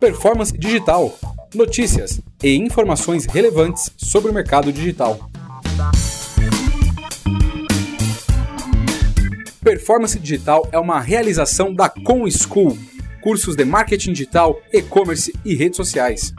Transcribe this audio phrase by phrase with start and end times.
[0.00, 1.12] Performance Digital.
[1.52, 5.18] Notícias e informações relevantes sobre o mercado digital.
[9.60, 12.78] Performance Digital é uma realização da Com School,
[13.20, 16.32] cursos de marketing digital, e-commerce e redes sociais.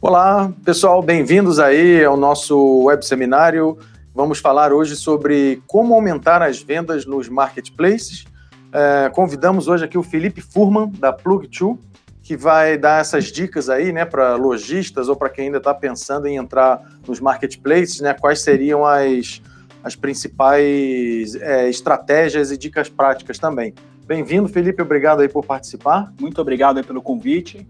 [0.00, 3.76] Olá, pessoal, bem-vindos aí ao nosso web seminário.
[4.14, 8.24] Vamos falar hoje sobre como aumentar as vendas nos marketplaces.
[8.72, 11.78] É, convidamos hoje aqui o Felipe Furman, da Plug2,
[12.22, 16.26] que vai dar essas dicas aí, né, para lojistas ou para quem ainda está pensando
[16.26, 19.40] em entrar nos marketplaces, né, quais seriam as,
[19.82, 23.72] as principais é, estratégias e dicas práticas também.
[24.06, 26.12] Bem-vindo, Felipe, obrigado aí por participar.
[26.20, 27.66] Muito obrigado aí pelo convite.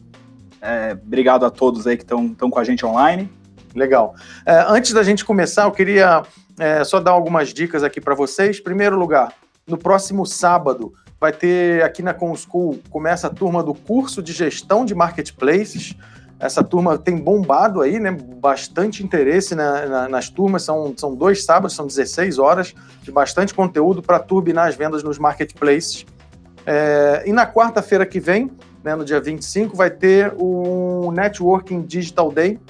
[0.60, 3.30] É, obrigado a todos aí que estão com a gente online.
[3.74, 4.14] Legal.
[4.44, 6.22] É, antes da gente começar, eu queria
[6.58, 8.58] é, só dar algumas dicas aqui para vocês.
[8.58, 9.32] Primeiro lugar,
[9.68, 14.84] no próximo sábado vai ter aqui na ComSchool, começa a turma do curso de gestão
[14.84, 15.96] de marketplaces.
[16.40, 18.12] Essa turma tem bombado aí, né?
[18.12, 20.62] Bastante interesse na, na, nas turmas.
[20.62, 25.18] São, são dois sábados, são 16 horas de bastante conteúdo para turbinar as vendas nos
[25.18, 26.06] marketplaces.
[26.64, 28.52] É, e na quarta-feira que vem,
[28.84, 32.60] né, no dia 25, vai ter o Networking Digital Day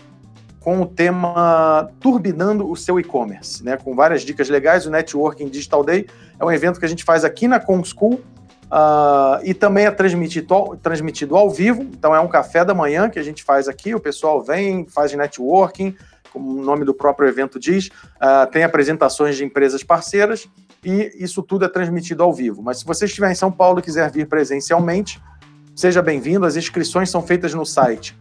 [0.60, 4.86] com o tema Turbinando o seu e-commerce, né, com várias dicas legais.
[4.86, 6.06] O Networking Digital Day
[6.38, 10.54] é um evento que a gente faz aqui na ComSchool uh, e também é transmitido
[10.54, 11.82] ao, transmitido ao vivo.
[11.82, 13.94] Então é um café da manhã que a gente faz aqui.
[13.94, 15.96] O pessoal vem, faz networking,
[16.32, 20.48] como o nome do próprio evento diz, uh, tem apresentações de empresas parceiras
[20.84, 22.62] e isso tudo é transmitido ao vivo.
[22.62, 25.20] Mas se você estiver em São Paulo e quiser vir presencialmente,
[25.78, 26.44] Seja bem-vindo.
[26.44, 28.12] As inscrições são feitas no site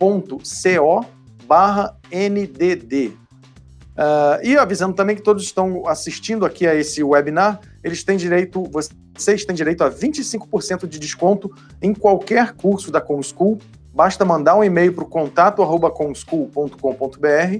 [0.00, 1.04] comschool.co
[1.46, 3.08] barra NDD.
[3.08, 8.64] Uh, e avisando também que todos estão assistindo aqui a esse webinar, eles têm direito,
[8.64, 13.58] vocês têm direito a 25% de desconto em qualquer curso da ComSchool.
[13.92, 17.58] Basta mandar um e-mail para o contato arroba comschool.com.br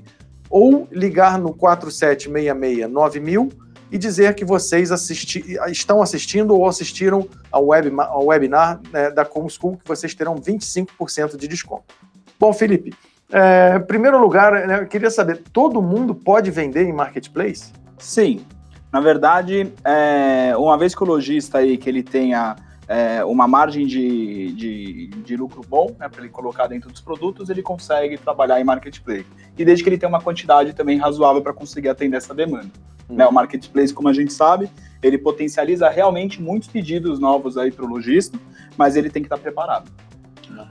[0.48, 3.50] ou ligar no 4766 9000
[3.92, 9.24] e dizer que vocês assisti estão assistindo ou assistiram ao, web ao webinar né, da
[9.24, 11.92] ComSchool, que vocês terão 25% de desconto.
[12.40, 12.94] Bom, Felipe,
[13.30, 17.70] é, em primeiro lugar, né, eu queria saber, todo mundo pode vender em marketplace?
[17.98, 18.46] Sim.
[18.90, 22.56] Na verdade, é, uma vez que o lojista aí que ele tenha
[22.88, 27.50] é, uma margem de, de, de lucro bom né, para ele colocar dentro dos produtos,
[27.50, 29.26] ele consegue trabalhar em marketplace.
[29.58, 32.70] E desde que ele tenha uma quantidade também razoável para conseguir atender essa demanda.
[33.06, 33.16] Uhum.
[33.16, 34.70] Né, o marketplace, como a gente sabe,
[35.02, 38.38] ele potencializa realmente muitos pedidos novos aí para o lojista,
[38.78, 39.90] mas ele tem que estar preparado.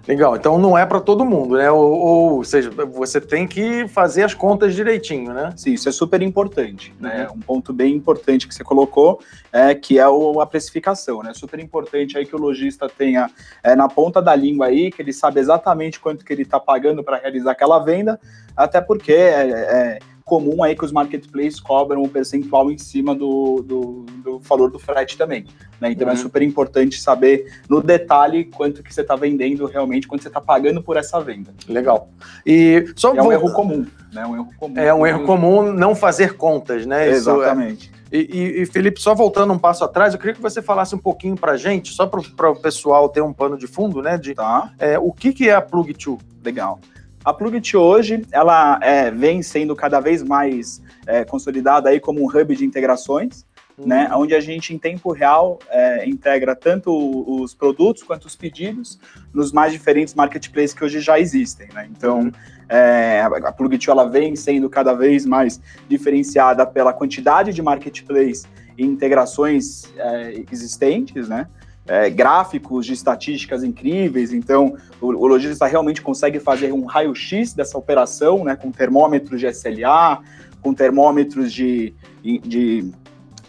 [0.08, 1.70] Legal, então não é para todo mundo, né?
[1.72, 5.54] Ou, ou, seja, você tem que fazer as contas direitinho, né?
[5.56, 7.28] Sim, isso é super importante, né?
[7.30, 7.38] Uhum.
[7.38, 11.34] Um ponto bem importante que você colocou é que é o, a precificação, né?
[11.34, 13.30] Super importante aí que o lojista tenha
[13.64, 17.04] é, na ponta da língua aí, que ele sabe exatamente quanto que ele está pagando
[17.04, 18.20] para realizar aquela venda,
[18.56, 20.00] até porque é, é
[20.30, 24.78] comum aí que os marketplaces cobram um percentual em cima do, do, do valor do
[24.78, 25.48] frete também.
[25.82, 25.92] Né?
[25.92, 26.18] Então é uhum.
[26.18, 30.40] é super importante saber no detalhe quanto que você está vendendo realmente, quanto você está
[30.40, 31.52] pagando por essa venda.
[31.68, 32.10] Legal.
[32.46, 34.26] E só é um erro comum, né?
[34.26, 34.78] Um erro comum.
[34.78, 37.08] É um erro comum não fazer contas, né?
[37.08, 37.92] É Exatamente.
[37.96, 38.00] É...
[38.12, 41.00] E, e, e, Felipe, só voltando um passo atrás, eu queria que você falasse um
[41.00, 44.18] pouquinho para gente, só para o pessoal ter um pano de fundo, né?
[44.18, 44.72] De tá.
[44.80, 46.20] é, o que, que é a Plug2?
[46.44, 46.80] Legal.
[47.24, 52.28] A Plugit hoje, ela é, vem sendo cada vez mais é, consolidada aí como um
[52.28, 53.46] hub de integrações,
[53.78, 53.88] uhum.
[53.88, 56.92] né, onde a gente em tempo real é, integra tanto
[57.42, 58.98] os produtos quanto os pedidos
[59.34, 61.68] nos mais diferentes marketplaces que hoje já existem.
[61.74, 61.90] Né?
[61.92, 62.32] Então, uhum.
[62.70, 65.60] é, a Plugit ela vem sendo cada vez mais
[65.90, 68.48] diferenciada pela quantidade de marketplace
[68.78, 71.48] e integrações é, existentes, né?
[71.90, 77.80] É, gráficos de estatísticas incríveis, então o, o lojista realmente consegue fazer um raio-x dessa
[77.80, 80.22] operação, né, com termômetros de SLA,
[80.62, 82.92] com termômetros de, de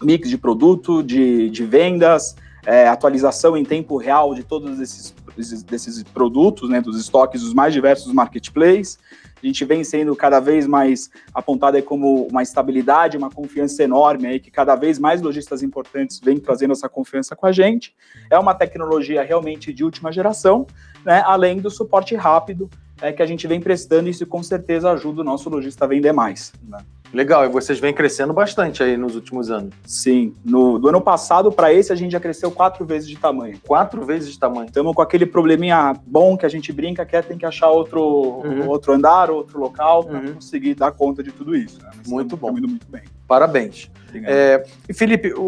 [0.01, 5.61] mix de produto, de, de vendas, é, atualização em tempo real de todos esses, esses,
[5.61, 8.97] desses produtos, né, dos estoques dos mais diversos marketplaces
[9.41, 14.39] a gente vem sendo cada vez mais apontada como uma estabilidade, uma confiança enorme aí,
[14.39, 17.95] que cada vez mais lojistas importantes vêm trazendo essa confiança com a gente.
[18.29, 20.67] É uma tecnologia realmente de última geração,
[21.05, 21.23] né?
[21.25, 22.69] além do suporte rápido
[23.01, 26.11] é, que a gente vem prestando, isso com certeza ajuda o nosso lojista a vender
[26.11, 26.53] mais.
[26.63, 26.77] Né?
[27.13, 29.73] Legal, e vocês vêm crescendo bastante aí nos últimos anos.
[29.85, 33.59] Sim, no, do ano passado para esse a gente já cresceu quatro vezes de tamanho.
[33.67, 34.67] Quatro vezes de tamanho.
[34.67, 38.01] Estamos com aquele probleminha bom que a gente brinca que é tem que achar outro,
[38.45, 38.69] Uhum.
[38.69, 40.33] outro andar, outro local para Uhum.
[40.35, 41.81] conseguir dar conta de tudo isso.
[41.83, 41.89] né?
[42.07, 42.51] Muito bom.
[42.57, 43.03] indo muito bem.
[43.27, 43.89] Parabéns.
[44.13, 45.41] É, e Felipe, o,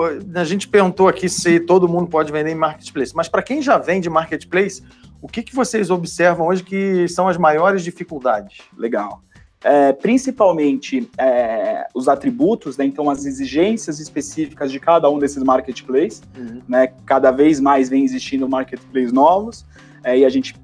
[0.00, 3.60] o- a gente perguntou aqui se todo mundo pode vender em marketplace, mas para quem
[3.62, 4.82] já vende marketplace,
[5.22, 8.58] o que, que vocês observam hoje que são as maiores dificuldades?
[8.76, 9.22] Legal.
[9.62, 12.86] É, principalmente é, os atributos, né?
[12.86, 16.22] então as exigências específicas de cada um desses marketplaces,
[16.66, 16.94] né?
[17.04, 19.66] Cada vez mais vem existindo marketplaces novos,
[20.02, 20.54] é, e a gente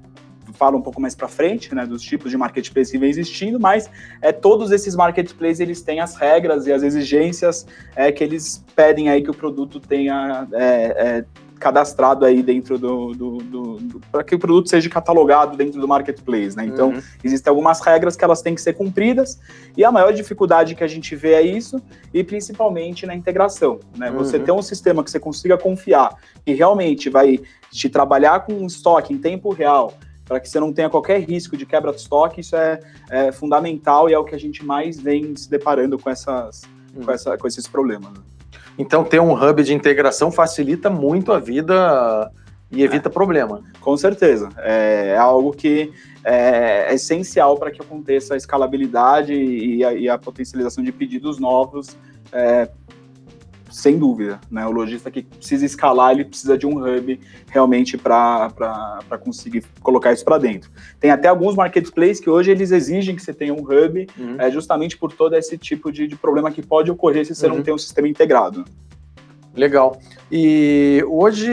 [0.53, 3.89] fala um pouco mais para frente, né, dos tipos de marketplace que vem existindo, mas
[4.21, 7.65] é, todos esses marketplaces eles têm as regras e as exigências
[7.95, 11.25] é, que eles pedem aí que o produto tenha é, é,
[11.57, 16.55] cadastrado aí dentro do, do, do, para que o produto seja catalogado dentro do marketplace,
[16.55, 16.65] né?
[16.65, 17.01] Então Uhum.
[17.23, 19.39] existem algumas regras que elas têm que ser cumpridas
[19.75, 21.81] e a maior dificuldade que a gente vê é isso
[22.13, 24.11] e principalmente na integração, né?
[24.11, 24.43] Você Uhum.
[24.43, 26.15] ter um sistema que você consiga confiar
[26.45, 27.39] que realmente vai
[27.71, 29.93] te trabalhar com um estoque em tempo real
[30.25, 34.09] para que você não tenha qualquer risco de quebra de estoque, isso é, é fundamental
[34.09, 36.63] e é o que a gente mais vem se deparando com, essas,
[36.95, 37.05] Uhum.
[37.05, 38.11] com, essa, com esses problemas.
[38.11, 38.19] né?
[38.77, 42.31] Então, ter um hub de integração facilita muito a vida
[42.71, 43.63] e evita problema.
[43.79, 44.49] Com certeza.
[44.57, 45.91] É, é algo que
[46.23, 51.39] é, é essencial para que aconteça a escalabilidade e a, e a potencialização de pedidos
[51.39, 51.97] novos,
[52.31, 52.69] é,
[53.77, 54.39] sem dúvida.
[54.49, 54.65] Né?
[54.65, 58.49] O lojista que precisa escalar, ele precisa de um hub realmente para
[59.23, 60.71] conseguir colocar isso para dentro.
[60.99, 64.07] Tem até alguns marketplaces que hoje eles exigem que você tenha um hub,
[64.39, 67.57] é, justamente por todo esse tipo de, de problema que pode ocorrer se você Uhum.
[67.57, 68.65] não tem um sistema integrado.
[69.55, 69.99] Legal.
[70.31, 71.51] E hoje,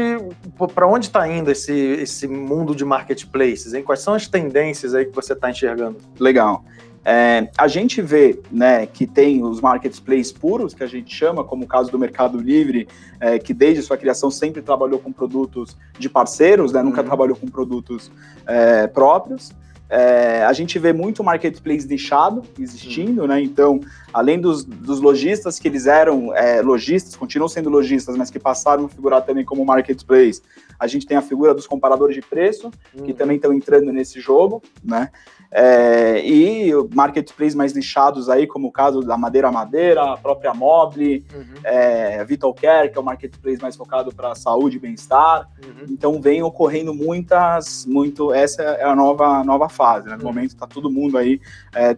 [0.74, 3.74] para onde está indo esse, esse mundo de marketplaces?
[3.74, 3.82] Hein?
[3.82, 5.98] Quais são as tendências aí que você está enxergando?
[6.18, 6.64] Legal.
[7.04, 11.64] É, a gente vê né, que tem os marketplaces puros, que a gente chama, como
[11.64, 12.88] o caso do Mercado Livre,
[13.20, 17.06] é, que desde sua criação sempre trabalhou com produtos de parceiros, né, nunca Uhum.
[17.06, 18.10] trabalhou com produtos
[18.46, 19.52] é, próprios.
[19.94, 23.40] É, a gente vê muito marketplace nichado existindo, né?
[23.40, 23.80] Então,
[24.12, 28.86] além dos, dos lojistas que eles eram é, lojistas, continuam sendo lojistas, mas que passaram
[28.86, 30.42] a figurar também como marketplace,
[30.80, 32.72] a gente tem a figura dos comparadores de preço,
[33.04, 35.10] que também estão entrando nesse jogo, né?
[35.56, 41.24] É, e marketplaces mais lixados aí, como o caso da Madeira Madeira, a própria Mobile,
[41.32, 45.48] Uhum, é, a Vital Care, que é o marketplace mais focado para saúde e bem-estar.
[45.64, 45.86] uhum.
[45.88, 50.16] Então vem ocorrendo muitas, muito, essa é a nova, nova fase, né?
[50.16, 51.40] No momento está todo mundo aí
[51.74, 51.96] é,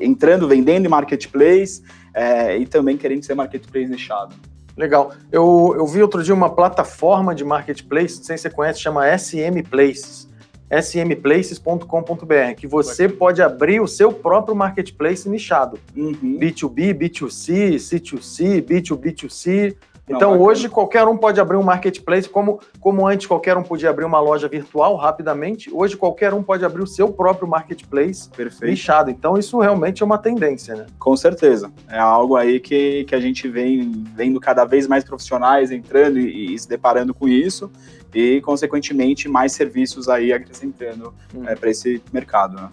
[0.00, 1.82] entrando, vendendo em marketplace
[2.14, 4.34] é, e também querendo ser marketplace nichado.
[4.76, 5.12] Legal.
[5.32, 9.06] Eu, eu vi outro dia uma plataforma de marketplace, não sei se você conhece, chama
[9.16, 10.28] SM Places.
[10.70, 15.78] smplaces.com.br, que você pode abrir o seu próprio marketplace nichado.
[15.96, 16.38] Uhum.
[16.38, 19.76] B2B, B2C, C2C, B2B2C.
[20.08, 20.48] Não, Então, bacana.
[20.50, 24.20] hoje, qualquer um pode abrir um marketplace, como, como antes qualquer um podia abrir uma
[24.20, 28.70] loja virtual rapidamente, hoje qualquer um pode abrir o seu próprio marketplace Perfeito.
[28.70, 29.10] nichado.
[29.10, 30.86] Então, isso realmente é uma tendência, né?
[30.98, 31.72] Com certeza.
[31.88, 36.54] É algo aí que, que a gente vem vendo cada vez mais profissionais entrando e,
[36.54, 37.70] e se deparando com isso
[38.14, 41.42] e, consequentemente, mais serviços aí acrescentando Hum.
[41.58, 42.54] para esse mercado.
[42.56, 42.68] Né?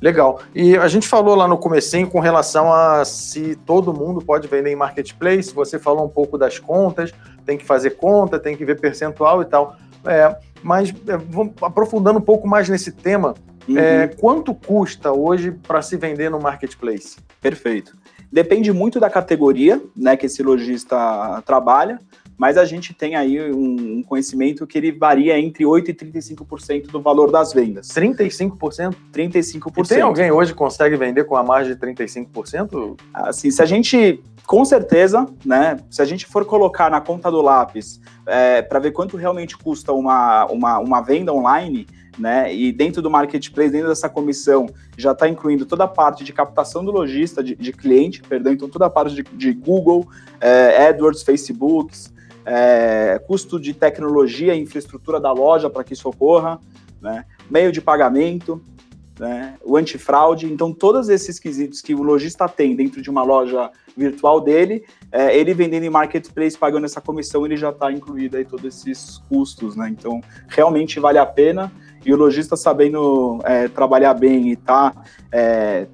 [0.00, 0.40] Legal.
[0.54, 4.70] E a gente falou lá no comecinho com relação a se todo mundo pode vender
[4.70, 5.54] em marketplace.
[5.54, 7.12] Você falou um pouco das contas,
[7.44, 9.76] tem que fazer conta, tem que ver percentual e tal.
[10.04, 13.34] É, mas é, vamos aprofundando um pouco mais nesse tema.
[13.68, 13.78] Uhum.
[13.78, 17.16] É, quanto custa hoje para se vender no marketplace?
[17.40, 17.96] Perfeito.
[18.30, 21.98] Depende muito da categoria né, que esse lojista trabalha,
[22.36, 27.00] mas a gente tem aí um, conhecimento que ele varia entre 8% e 35% do
[27.00, 27.88] valor das vendas.
[27.88, 28.94] 35%?
[29.12, 29.84] 35%.
[29.84, 32.98] E tem alguém hoje que consegue vender com a margem de 35%?
[33.14, 37.40] Assim, se a gente, com certeza, né, se a gente for colocar na conta do
[37.40, 38.00] lápis
[38.68, 41.86] para ver quanto realmente custa uma, uma, uma venda online,
[42.18, 46.32] né, e dentro do marketplace, dentro dessa comissão, já está incluindo toda a parte de
[46.32, 50.08] captação do lojista, de, de cliente, perdão, então toda a parte de, de Google,
[50.40, 52.14] é, AdWords, Facebooks,
[52.46, 56.60] é, custo de tecnologia e infraestrutura da loja para que isso ocorra,
[57.02, 58.62] né, meio de pagamento,
[59.18, 60.46] né, o antifraude.
[60.46, 65.36] Então, todos esses quesitos que o lojista tem dentro de uma loja virtual dele, é,
[65.36, 69.74] ele vendendo em marketplace, pagando essa comissão, ele já está incluído aí todos esses custos,
[69.74, 69.88] né?
[69.88, 71.72] Então, realmente vale a pena.
[72.04, 74.94] E o lojista sabendo é, trabalhar bem e tá
[75.32, 75.88] é,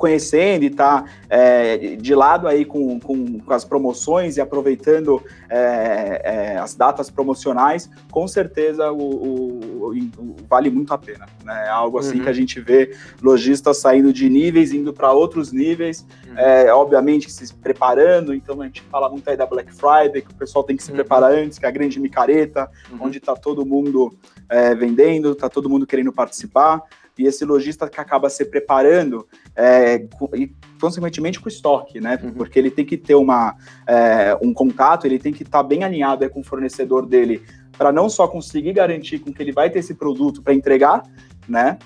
[0.00, 6.22] conhecendo e está é, de lado aí com, com, com, as promoções e aproveitando é,
[6.24, 11.26] é, as datas promocionais, com certeza o, o, o vale muito a pena.
[11.44, 11.66] Né?
[11.66, 12.24] É algo assim uhum.
[12.24, 16.38] que a gente vê lojistas saindo de níveis, indo para outros níveis, uhum.
[16.38, 20.34] é, obviamente se preparando, então a gente fala muito aí da Black Friday, que o
[20.34, 20.96] pessoal tem que se uhum.
[20.96, 22.98] preparar antes, que é a grande micareta, uhum.
[23.02, 24.16] onde está todo mundo
[24.48, 26.82] é, vendendo, está todo mundo querendo participar
[27.20, 30.50] e esse lojista que acaba se preparando é, e
[30.80, 32.18] consequentemente com o estoque, né?
[32.22, 32.32] Uhum.
[32.32, 33.54] Porque ele tem que ter uma,
[33.86, 37.42] é, um contato, ele tem que estar tá bem alinhado com o fornecedor dele
[37.76, 41.02] para não só conseguir garantir com que ele vai ter esse produto para entregar,
[41.46, 41.78] né?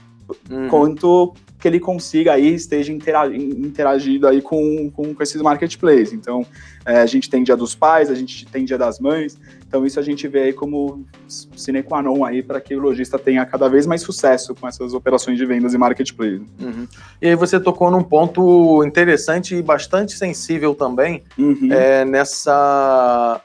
[0.48, 0.68] Uhum.
[0.68, 6.12] Quanto que ele consiga aí, esteja interagindo aí com, com, com esses marketplaces.
[6.12, 6.44] Então,
[6.84, 9.98] é, a gente tem Dia dos Pais, a gente tem Dia das Mães, então isso
[9.98, 13.66] a gente vê aí como sine qua non aí para que o lojista tenha cada
[13.66, 16.42] vez mais sucesso com essas operações de vendas e marketplace.
[16.60, 16.86] Uhum.
[17.22, 21.72] E aí você tocou num ponto interessante e bastante sensível também uhum.
[21.72, 23.40] é, nessa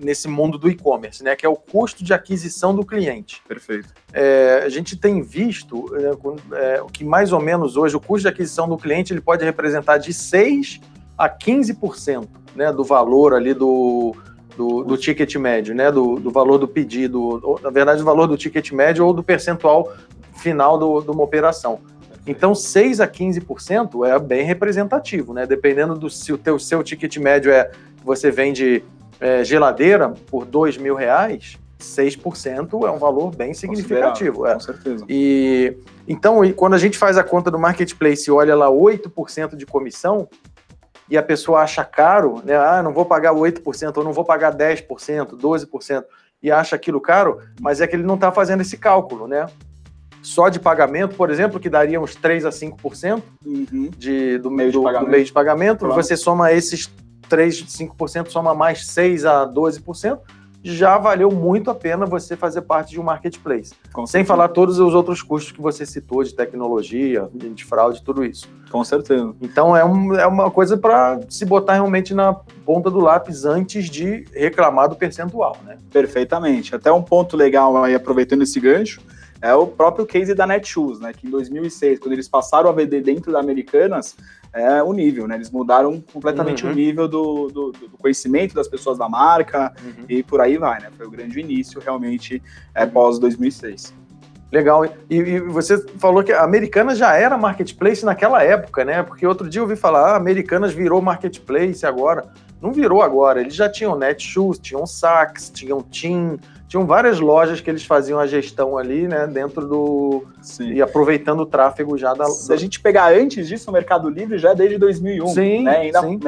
[0.00, 1.36] nesse mundo do e-commerce, né?
[1.36, 3.42] Que é o custo de aquisição do cliente.
[3.46, 3.88] Perfeito.
[4.12, 5.86] É, a gente tem visto
[6.52, 9.98] é, que mais ou menos hoje o custo de aquisição do cliente ele pode representar
[9.98, 10.80] de 6
[11.16, 14.14] a 15% né, do valor ali do,
[14.56, 18.26] do, do, ticket médio, né, do, do valor do pedido, ou, na verdade, do valor
[18.26, 19.92] do ticket médio ou do percentual
[20.34, 21.80] final do, de uma operação.
[22.26, 25.46] Então, 6 a 15% é bem representativo, né?
[25.46, 27.70] Dependendo do se o teu, seu ticket médio é
[28.04, 28.82] você vende
[29.20, 34.46] é, geladeira por dois mil reais, 6% é um valor bem significativo.
[34.46, 34.54] É.
[34.54, 35.04] Com certeza.
[35.08, 35.76] E,
[36.08, 39.66] então, e quando a gente faz a conta do marketplace e olha lá 8% de
[39.66, 40.28] comissão,
[41.08, 42.56] e a pessoa acha caro, né?
[42.56, 46.04] Ah, não vou pagar 8%, ou não vou pagar 10%, 12%,
[46.42, 49.46] e acha aquilo caro, mas é que ele não está fazendo esse cálculo, né?
[50.20, 53.90] Só de pagamento, por exemplo, que daria uns 3 a 5% uhum.
[53.96, 55.94] de, do, meio do, do meio de pagamento, claro.
[55.94, 56.90] você soma esses
[57.28, 60.18] 3, 5%, soma mais 6 a 12%,
[60.68, 63.72] já valeu muito a pena você fazer parte de um marketplace.
[63.92, 64.28] Com Sem certeza.
[64.28, 68.48] falar todos os outros custos que você citou de tecnologia, de fraude, tudo isso.
[68.68, 69.32] Com certeza.
[69.40, 73.88] Então é, um, é uma coisa para se botar realmente na ponta do lápis antes
[73.88, 75.78] de reclamar do percentual, né?
[75.92, 76.74] Perfeitamente.
[76.74, 79.00] Até um ponto legal aí, aproveitando esse gancho,
[79.40, 81.12] é o próprio case da Netshoes, né?
[81.12, 84.16] Que em 2006, quando eles passaram a vender dentro da Americanas,
[84.56, 85.34] é o nível, né?
[85.34, 86.72] Eles mudaram completamente uhum.
[86.72, 90.04] o nível do, do, do, conhecimento das pessoas da marca uhum.
[90.08, 90.88] e por aí vai, né?
[90.96, 92.42] Foi o grande início realmente
[92.74, 93.94] é, pós 2006.
[94.50, 94.84] Legal.
[94.84, 99.02] E, e, você falou que a Americanas já era marketplace naquela época, né?
[99.02, 102.24] Porque outro dia eu ouvi falar, ah, Americanas virou marketplace agora.
[102.60, 103.40] Não virou agora.
[103.40, 108.26] Eles já tinham Netshoes, tinham Saks, tinham Team, tinham várias lojas que eles faziam a
[108.26, 110.72] gestão ali, né, dentro do Sim.
[110.72, 112.26] e aproveitando o tráfego já da.
[112.26, 115.78] Se a gente pegar antes disso, o Mercado Livre já é desde 2001, sim, né,
[115.78, 116.18] ainda sim.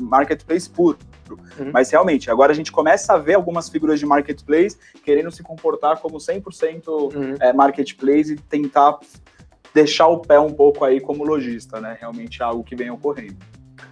[0.00, 0.98] Marketplace puro.
[1.30, 1.70] Uhum.
[1.72, 5.98] Mas realmente, agora a gente começa a ver algumas figuras de marketplace querendo se comportar
[5.98, 7.34] como 100% uhum.
[7.40, 8.98] é, marketplace e tentar
[9.74, 11.96] deixar o pé um pouco aí como lojista, né?
[11.98, 13.36] Realmente é algo que vem ocorrendo.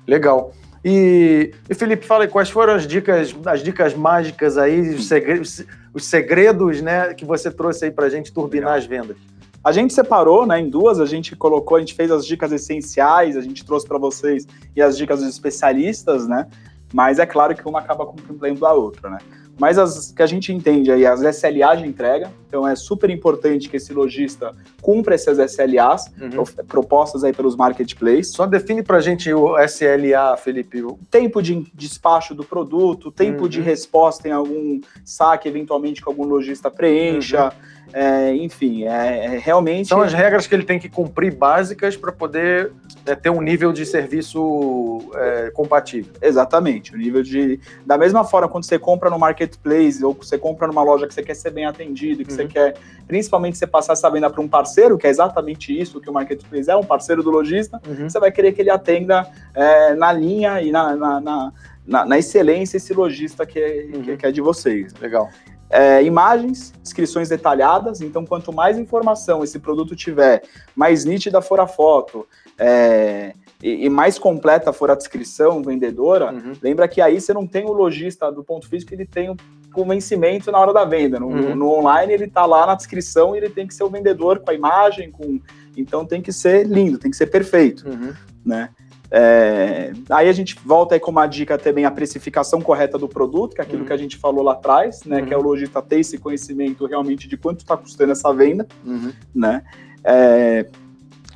[0.06, 0.52] Legal.
[0.84, 5.64] E, e, Felipe, fala aí quais foram as dicas, as dicas mágicas aí, os segredos,
[5.92, 8.78] os segredos né, que você trouxe aí para a gente turbinar Legal.
[8.78, 9.16] as vendas.
[9.62, 13.36] A gente separou né, em duas, a gente colocou, a gente fez as dicas essenciais,
[13.36, 16.46] a gente trouxe para vocês e as dicas dos especialistas, né?
[16.92, 19.18] Mas é claro que uma acaba complementando a outra, né?
[19.60, 23.68] Mas as que a gente entende aí, as SLA de entrega, então é super importante
[23.68, 26.64] que esse lojista cumpra essas SLAs, uhum.
[26.66, 28.32] propostas aí pelos marketplaces.
[28.32, 30.82] Só define para a gente o SLA, Felipe.
[30.82, 33.48] O tempo de despacho do produto, tempo uhum.
[33.50, 37.44] de resposta em algum saque, eventualmente, que algum lojista preencha.
[37.44, 39.88] Uhum é, enfim, é, é, realmente.
[39.88, 42.72] São as regras que ele tem que cumprir básicas para poder
[43.04, 46.12] é, ter um nível de serviço é, compatível.
[46.22, 46.94] Exatamente.
[46.94, 47.58] O nível de.
[47.84, 51.22] Da mesma forma, quando você compra no marketplace ou você compra numa loja que você
[51.22, 52.36] quer ser bem atendido, que uhum.
[52.36, 52.74] você quer,
[53.06, 56.70] principalmente, você passar essa venda para um parceiro, que é exatamente isso que o marketplace
[56.70, 58.08] é, um parceiro do lojista, uhum.
[58.08, 61.52] você vai querer que ele atenda é, na linha e na, na, na
[61.86, 64.02] na, na, excelência esse lojista que é, uhum.
[64.02, 64.94] que, que, é de vocês.
[65.00, 65.28] Legal.
[65.70, 70.42] É, imagens, descrições detalhadas, então quanto mais informação esse produto tiver,
[70.74, 72.26] mais nítida for a foto
[72.58, 76.52] é, e, e, mais completa for a descrição vendedora, uhum.
[76.60, 79.36] lembra que aí você não tem o lojista do ponto físico, ele tem o
[79.72, 81.20] convencimento na hora da venda.
[81.20, 81.54] No, uhum.
[81.54, 84.50] no online ele está lá na descrição e ele tem que ser o vendedor com
[84.50, 85.40] a imagem, com
[85.76, 88.12] então tem que ser lindo, tem que ser perfeito, uhum.
[88.44, 88.70] né?
[89.12, 93.54] É, aí a gente volta aí com uma dica também a precificação correta do produto,
[93.54, 93.86] que é aquilo uhum.
[93.86, 95.20] que a gente falou lá atrás, né?
[95.20, 95.26] Uhum.
[95.26, 99.12] Que é o lojista ter esse conhecimento realmente de quanto está custando essa venda, uhum.
[99.34, 99.62] né?
[100.04, 100.66] É,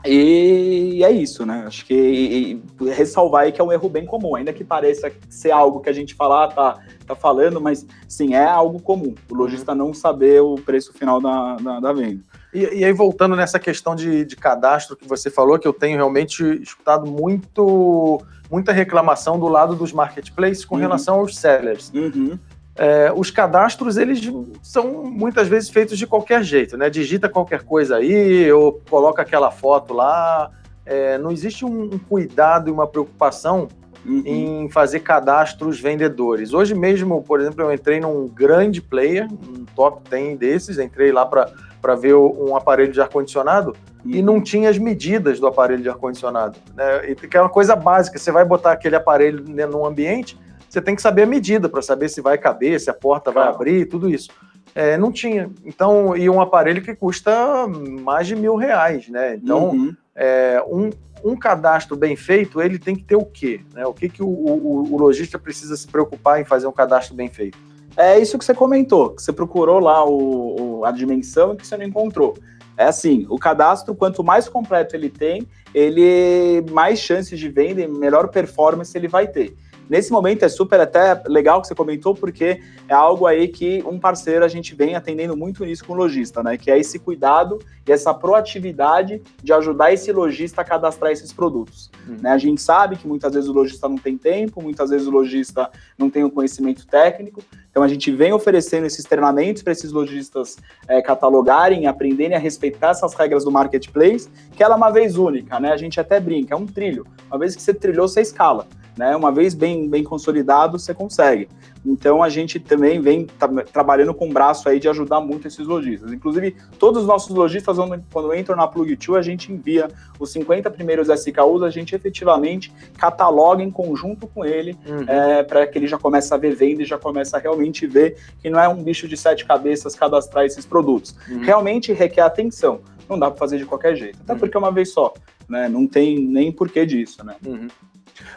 [0.07, 1.65] E é isso, né?
[1.67, 5.11] Acho que e, e, ressalvar aí que é um erro bem comum, ainda que pareça
[5.29, 9.15] ser algo que a gente falar, tá, tá falando, mas sim, é algo comum.
[9.31, 9.79] O lojista uhum.
[9.79, 12.23] não saber o preço final da, da, da venda.
[12.55, 15.97] E, e, aí, voltando nessa questão de, de cadastro que você falou, que eu tenho
[15.97, 20.81] realmente escutado muito, muita reclamação do lado dos marketplaces com uhum.
[20.81, 21.91] relação aos sellers.
[21.93, 22.39] Uhum.
[22.77, 24.21] É, os cadastros, eles
[24.63, 26.89] são muitas vezes feitos de qualquer jeito, né?
[26.89, 30.51] Digita qualquer coisa aí, ou coloca aquela foto lá.
[30.87, 33.69] É, não existe um, um, cuidado e uma preocupação
[34.07, 34.23] uhum.
[34.25, 36.53] em fazer cadastros vendedores.
[36.53, 41.27] Hoje mesmo, por exemplo, eu entrei num grande player, um top 10 desses, entrei lá
[41.27, 41.51] para
[41.93, 43.77] ver um aparelho de ar-condicionado
[44.07, 46.59] e não tinha as medidas do aparelho de ar-condicionado.
[46.75, 47.15] Né?
[47.15, 50.39] Que é uma coisa básica, você vai botar aquele aparelho num ambiente
[50.75, 53.47] você tem que saber a medida para saber se vai caber, se a porta vai
[53.47, 54.29] abrir, tudo isso.
[54.75, 55.49] É, não tinha.
[55.65, 59.37] Então, e um aparelho que custa mais de mil reais, né?
[59.37, 59.97] Então, uhum.
[60.17, 60.91] é, um,
[61.25, 63.61] um cadastro bem feito, ele tem que ter o quê?
[63.73, 63.87] Né?
[63.87, 67.29] O que, que o, o, o lojista precisa se preocupar em fazer um cadastro bem
[67.29, 67.57] feito?
[67.97, 71.67] É isso que você comentou, que você procurou lá o, o, a dimensão e que
[71.67, 72.35] você não encontrou.
[72.77, 77.87] É assim, o cadastro, quanto mais completo ele tem, ele mais chances de venda e
[77.87, 79.57] melhor performance ele vai ter.
[79.89, 83.99] Nesse momento é super até legal que você comentou, porque é algo aí que um
[83.99, 86.57] parceiro a gente vem atendendo muito nisso com o lojista, né?
[86.57, 91.91] Que é esse cuidado e essa proatividade de ajudar esse lojista a cadastrar esses produtos.
[92.09, 92.17] Uhum.
[92.23, 92.31] Né?
[92.31, 95.71] A gente sabe que muitas vezes o lojista não tem tempo, muitas vezes o lojista
[95.99, 97.43] não tem o conhecimento técnico,
[97.75, 102.91] então a gente vem oferecendo esses treinamentos para esses lojistas é, catalogarem, aprenderem a respeitar
[102.91, 105.73] essas regras do marketplace, que ela é uma vez única, né?
[105.73, 107.05] A gente até brinca, é um trilho.
[107.29, 108.69] Uma vez que você trilhou, você escala.
[108.97, 109.17] Né?
[109.17, 111.49] Uma vez bem, bem consolidado, você consegue.
[111.85, 115.67] Então a gente também vem tra trabalhando com o braço aí de ajudar muito esses
[115.67, 116.13] lojistas.
[116.13, 117.77] Inclusive, todos os nossos lojistas,
[118.11, 119.89] quando entram na Plug2, a gente envia
[120.19, 125.05] os 50 primeiros SKUs, a gente efetivamente cataloga em conjunto com ele, uhum.
[125.07, 128.17] é, para que ele já comece a ver venda e já comece a realmente ver
[128.41, 131.15] que não é um bicho de sete cabeças cadastrar esses produtos.
[131.29, 131.41] Uhum.
[131.41, 132.81] Realmente requer atenção.
[133.09, 134.39] Não dá para fazer de qualquer jeito, até uhum.
[134.39, 135.13] porque uma vez só.
[135.47, 135.69] Né?
[135.69, 137.37] Não tem nem porquê disso, né?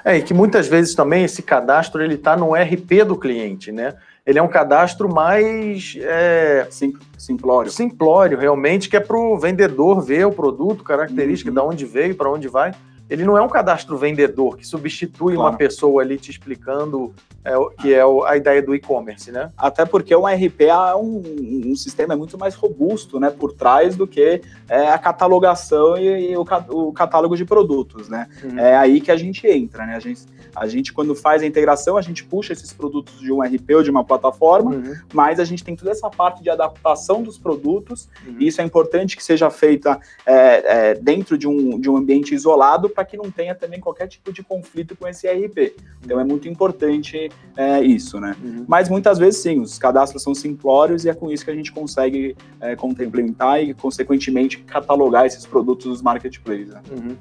[0.04, 3.94] É, e que muitas vezes também esse cadastro ele está no RP do cliente, né?
[4.26, 7.72] Ele é um cadastro mais é, Sim, simplório.
[7.72, 11.56] Simplório, realmente, que é para o vendedor ver o produto, característica, uhum.
[11.56, 12.74] de onde veio, para onde vai
[13.10, 15.50] ele não é um cadastro vendedor que substitui claro.
[15.50, 19.50] uma pessoa ali te explicando é, que é a ideia do e-commerce, né?
[19.58, 21.24] Até porque o RP é um,
[21.68, 26.38] um, sistema muito mais robusto, né, por trás do que é, a catalogação e, e
[26.38, 28.28] o, o, catálogo de produtos, né?
[28.44, 28.60] Uhum.
[28.60, 29.96] É aí que a gente entra, né?
[29.96, 30.22] A gente,
[30.60, 33.84] a gente, quando faz a integração, a gente puxa esses produtos de um RP ou
[33.84, 34.96] de uma plataforma, uhum.
[35.14, 38.38] mas a gente tem toda essa parte de adaptação dos produtos, uhum.
[38.40, 42.34] e isso é importante que seja feita é, é, dentro de um, de um ambiente
[42.34, 45.76] isolado para que não tenha também qualquer tipo de conflito com esse ERP.
[46.04, 48.36] Então é muito importante é, isso, né?
[48.44, 48.66] Uhum.
[48.68, 51.72] Mas muitas vezes sim, os cadastros são simplórios e é com isso que a gente
[51.72, 56.70] consegue é, contemplar e, consequentemente, catalogar esses produtos dos marketplaces.
[56.70, 56.82] Né?
[56.92, 57.16] Uhum.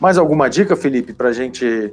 [0.00, 1.92] Mais alguma dica, Felipe, para a gente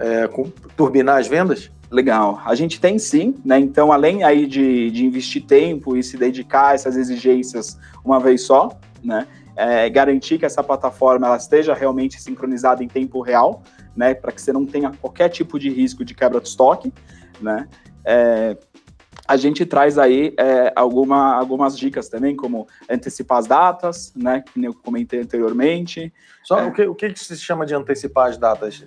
[0.00, 0.28] é,
[0.76, 1.70] turbinar as vendas?
[1.90, 2.40] Legal.
[2.44, 3.58] A gente tem sim, né?
[3.58, 8.42] Então, além aí de, de investir tempo e se dedicar a essas exigências uma vez
[8.42, 8.70] só,
[9.02, 9.26] né?
[9.60, 13.62] é, garantir que essa plataforma ela esteja realmente sincronizada em tempo real,
[13.94, 16.90] né, para que você não tenha qualquer tipo de risco de quebra de estoque,
[17.40, 17.68] né.
[18.02, 18.56] É,
[19.28, 24.64] a gente traz aí é, alguma, algumas dicas também, como antecipar as datas, né, que
[24.64, 26.12] eu comentei anteriormente.
[26.42, 26.66] Só é.
[26.66, 28.84] o, que, o que se chama de antecipar as datas?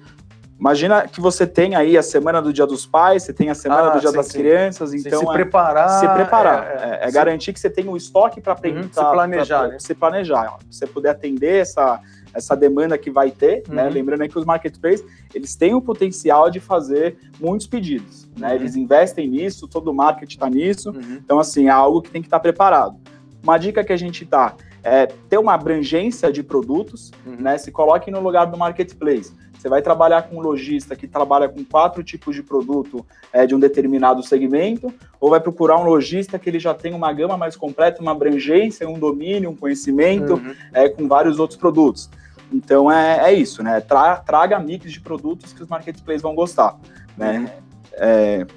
[0.63, 3.89] Imagina que você tem aí a semana do Dia dos Pais, você tem a semana
[3.89, 4.37] ah, do Dia sim, das sim.
[4.37, 7.97] Crianças, então se preparar, se preparar, é, é, é garantir que você tem o um
[7.97, 9.79] estoque para uhum, se planejar, pra, pra, né?
[9.79, 11.99] se planejar, você puder atender essa
[12.33, 13.83] essa demanda que vai ter, né?
[13.83, 13.89] uhum.
[13.89, 13.89] né?
[13.89, 18.47] Lembrando aí que os marketplaces eles têm o potencial de fazer muitos pedidos, né?
[18.47, 18.55] Uhum.
[18.55, 21.19] Eles investem nisso, todo o marketing está nisso, uhum.
[21.21, 22.95] então assim é algo que tem que estar tá preparado.
[23.43, 27.37] Uma dica que a gente dá é ter uma abrangência de produtos, uhum.
[27.39, 27.57] né?
[27.57, 29.33] Se coloque no lugar do marketplace.
[29.57, 33.55] Você vai trabalhar com um lojista que trabalha com quatro tipos de produto é, de
[33.55, 37.55] um determinado segmento, ou vai procurar um lojista que ele já tem uma gama mais
[37.55, 40.53] completa, uma abrangência, um domínio, um conhecimento uhum.
[40.73, 42.09] é, com vários outros produtos.
[42.51, 43.79] Então é, é isso, né?
[43.79, 46.77] Tra, traga mix de produtos que os marketplaces vão gostar,
[47.17, 47.39] né?
[47.39, 47.47] Uhum.
[47.93, 48.47] É,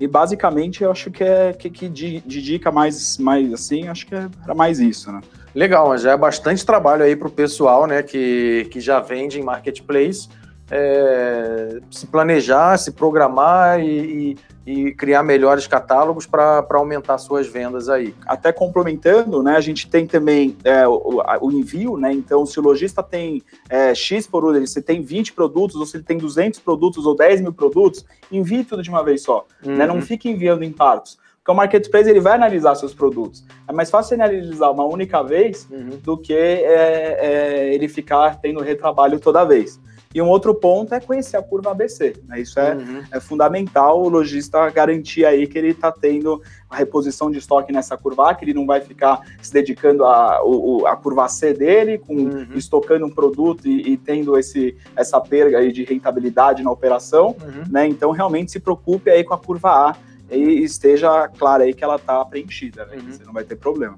[0.00, 4.06] e basicamente eu acho que é que, que de, de, dica mais, mais assim, acho
[4.06, 5.20] que era mais isso, né?
[5.54, 9.42] Legal, já é bastante trabalho aí para o pessoal, né, que, que já vende em
[9.42, 10.28] marketplace.
[10.70, 13.86] É, é, se planejar, se programar e,
[14.32, 14.36] e,
[14.68, 18.14] e criar melhores catálogos para aumentar suas vendas aí.
[18.26, 22.62] Até complementando, né, a gente tem também é, o, o, envio, né, então se o
[22.62, 26.60] lojista tem é, X por order, se tem 20 produtos, ou se ele tem 200
[26.60, 29.74] produtos ou 10 mil produtos, envie tudo de uma vez só, uhum.
[29.74, 30.02] né, não uhum.
[30.02, 31.18] fique enviando em partos.
[31.38, 33.42] Porque o marketplace ele vai analisar seus produtos.
[33.66, 35.98] É mais fácil ele analisar uma única vez uhum.
[36.02, 39.80] do que é, é, ele ficar tendo retrabalho toda vez.
[40.14, 42.14] E um outro ponto é conhecer a curva ABC.
[42.26, 42.40] Né?
[42.40, 43.02] Isso é, uhum.
[43.12, 47.96] é fundamental o lojista garantir aí que ele está tendo a reposição de estoque nessa
[47.96, 51.98] curva A, que ele não vai ficar se dedicando à a, a, curva C dele,
[51.98, 52.48] com, uhum.
[52.54, 57.36] estocando um produto e, e, tendo esse, essa perda aí de rentabilidade na operação.
[57.42, 57.64] Uhum.
[57.70, 57.86] Né?
[57.86, 59.96] Então, realmente se preocupe aí com a curva A
[60.30, 62.96] e esteja claro aí que ela está preenchida, né?
[62.96, 63.12] Uhum.
[63.12, 63.96] Você não vai ter problema.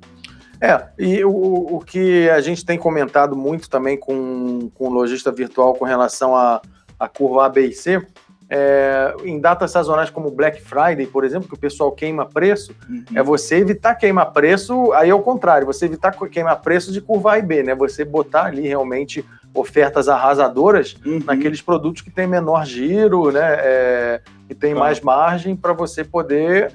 [0.61, 5.33] É, e o, o que a gente tem comentado muito também com, com o lojista
[5.33, 6.61] virtual com relação à
[6.99, 8.05] a, a curva A, B e C,
[8.53, 13.05] é, em datas sazonais como Black Friday, por exemplo, que o pessoal queima preço, uhum.
[13.15, 17.35] é você evitar queimar preço, aí é o contrário, você evitar queimar preço de curva
[17.35, 17.75] A e B, né?
[17.77, 21.21] Você botar ali realmente ofertas arrasadoras uhum.
[21.25, 23.57] naqueles produtos que tem menor giro, né?
[23.61, 24.85] É, e tem claro.
[24.85, 26.73] mais margem para você poder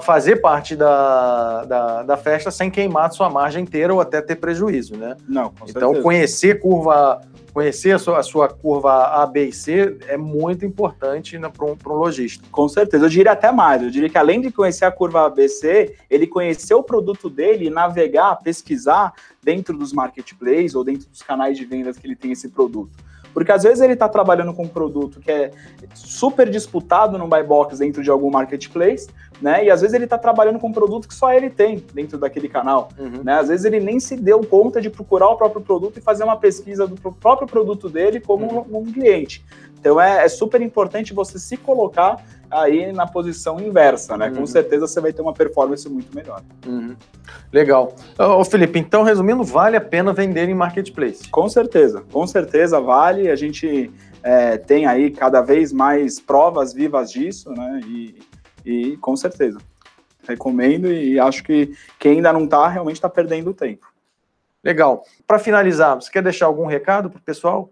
[0.00, 4.96] fazer parte da, da, da, festa sem queimar sua margem inteira ou até ter prejuízo,
[4.96, 5.16] né?
[5.28, 6.02] Não, com Então, certeza.
[6.02, 7.20] conhecer curva,
[7.52, 11.66] conhecer a sua, a sua, curva A, B e C é muito importante né, para
[11.66, 12.42] um, um lojista.
[12.50, 13.04] Com certeza.
[13.04, 13.82] Eu diria até mais.
[13.82, 17.28] Eu diria que além de conhecer a curva A, B, C, ele conhecer o produto
[17.28, 22.32] dele, navegar, pesquisar dentro dos marketplaces ou dentro dos canais de vendas que ele tem
[22.32, 23.03] esse produto.
[23.34, 25.50] Porque às vezes ele está trabalhando com um produto que é
[25.92, 29.08] super disputado no buy box dentro de algum marketplace,
[29.42, 29.64] né?
[29.64, 32.48] E às vezes ele está trabalhando com um produto que só ele tem dentro daquele
[32.48, 33.24] canal, uhum.
[33.24, 33.34] né?
[33.34, 36.36] Às vezes ele nem se deu conta de procurar o próprio produto e fazer uma
[36.36, 38.66] pesquisa do próprio produto dele como uhum.
[38.70, 39.44] um, um cliente.
[39.84, 44.28] Então é, é, super importante você se colocar aí na posição inversa, né?
[44.28, 44.36] Uhum.
[44.36, 46.42] Com certeza você vai ter uma performance muito melhor.
[46.66, 46.96] Uhum.
[47.52, 47.94] Legal.
[48.18, 51.28] Ô, Felipe, então, resumindo, vale a pena vender em marketplace?
[51.28, 53.28] Com certeza, com certeza vale.
[53.28, 53.90] A gente
[54.22, 57.80] é, tem aí cada vez mais provas vivas disso, né?
[57.86, 58.18] E,
[58.64, 59.58] e com certeza.
[60.26, 63.92] Recomendo e acho que quem ainda não está, realmente está perdendo tempo.
[64.62, 65.04] Legal.
[65.26, 67.70] Para finalizar, você quer deixar algum recado para o pessoal?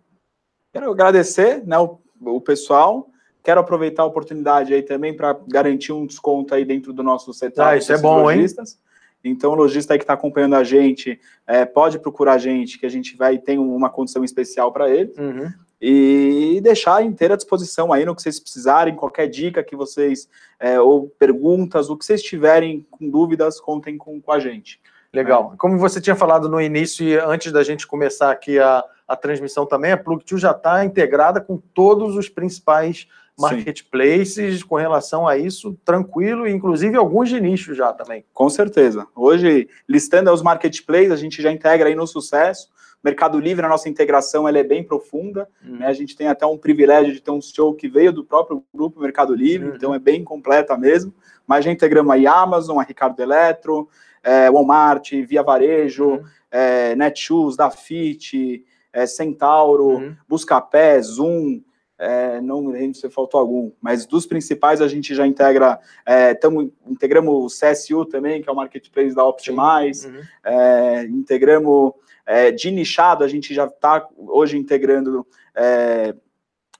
[0.72, 3.08] Quero agradecer né, o, o pessoal
[3.42, 7.68] Quero aproveitar a oportunidade aí também para garantir um desconto aí dentro do nosso setup.
[7.68, 8.72] Ah, isso é bom, lojistas.
[8.72, 8.92] hein?
[9.24, 12.86] Então, o lojista aí que está acompanhando a gente, é, pode procurar a gente, que
[12.86, 15.12] a gente vai ter uma condição especial para ele.
[15.18, 15.52] Uhum.
[15.80, 20.28] E deixar inteira disposição aí no que vocês precisarem, qualquer dica que vocês,
[20.58, 24.80] é, ou perguntas, o que vocês tiverem com dúvidas, contem com, com a gente.
[25.12, 25.52] Legal.
[25.52, 25.56] É.
[25.56, 29.66] Como você tinha falado no início e antes da gente começar aqui a, a transmissão
[29.66, 34.66] também, a Plug2 já está integrada com todos os principais marketplaces Sim.
[34.66, 38.24] com relação a isso, tranquilo, inclusive alguns de nicho já também.
[38.32, 39.06] Com certeza.
[39.14, 42.68] Hoje, listando os marketplaces, a gente já integra aí no sucesso.
[43.02, 45.48] Mercado Livre, a nossa integração ela é bem profunda.
[45.64, 45.78] Uhum.
[45.78, 45.86] Né?
[45.86, 49.00] A gente tem até um privilégio de ter um show que veio do próprio grupo
[49.00, 49.76] Mercado Livre, uhum.
[49.76, 51.12] então é bem completa mesmo.
[51.46, 53.88] Mas já integramos aí Amazon, a Ricardo Eletro,
[54.22, 56.24] é, Walmart, Via Varejo, uhum.
[56.50, 60.16] é, Netshoes, Dafit, é, Centauro, uhum.
[60.28, 61.60] Buscapé, Zoom,
[62.02, 66.72] é, não lembro se faltou algum, mas dos principais a gente já integra, é, tamo,
[66.84, 70.20] integramos o CSU também, que é o marketplace da Optimize, uhum.
[70.44, 71.92] é, integramos
[72.26, 76.12] é, de nichado, a gente já está hoje integrando é,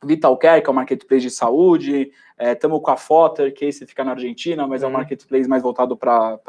[0.05, 4.03] Vitalcare, que é o marketplace de saúde, estamos é, com a Fotter, que esse fica
[4.03, 4.89] na Argentina, mas uhum.
[4.89, 4.99] é um uhum.
[4.99, 6.41] marketplace mais voltado para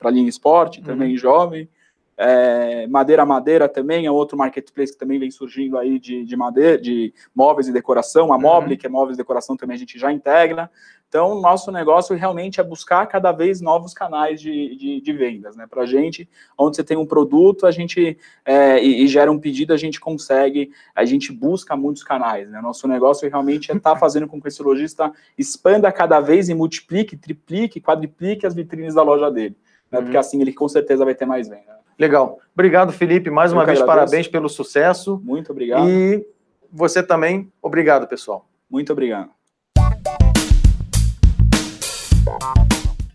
[0.00, 1.18] a linha esporte, também uhum.
[1.18, 1.68] jovem.
[2.16, 6.78] É, madeira Madeira também é outro marketplace que também vem surgindo aí de, de madeira,
[6.78, 8.32] de móveis e decoração.
[8.32, 8.78] A Mobile, uhum.
[8.78, 10.70] que é móveis e decoração, também a gente já integra.
[11.12, 15.66] Então, nosso negócio realmente é buscar cada vez novos canais de, de, de vendas, né?
[15.68, 19.38] Para a gente, onde você tem um produto, a gente é, e, e, gera um
[19.38, 22.62] pedido, a gente consegue, a gente busca muitos canais, né?
[22.62, 26.54] Nosso negócio realmente é estar tá fazendo com que esse lojista expanda cada vez e
[26.54, 29.54] multiplique, triplique, quadriplique as vitrines da loja dele,
[29.90, 29.98] né?
[29.98, 30.04] Uhum.
[30.04, 31.81] Porque assim ele com certeza vai ter mais venda.
[31.98, 32.38] Legal.
[32.54, 33.30] Obrigado, Felipe.
[33.30, 33.86] Mais Eu uma vez, agradeço.
[34.06, 35.20] parabéns pelo sucesso.
[35.24, 35.88] Muito obrigado.
[35.88, 36.24] E
[36.72, 38.46] você também, obrigado, pessoal.
[38.70, 39.30] Muito obrigado.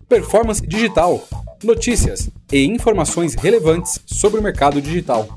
[0.07, 1.27] Performance Digital.
[1.63, 5.27] Notícias e informações relevantes sobre o mercado digital.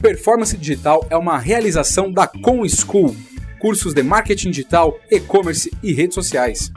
[0.00, 3.16] Performance Digital é uma realização da Com School,
[3.58, 6.70] cursos de marketing digital, e-commerce e redes sociais.